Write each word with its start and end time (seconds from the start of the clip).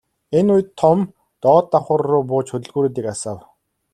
Энэ 0.37 0.51
үед 0.55 0.67
Том 0.79 0.99
доод 1.43 1.65
давхарруу 1.71 2.23
бууж 2.29 2.47
хөдөлгүүрийг 2.51 3.07
асаав. 3.13 3.39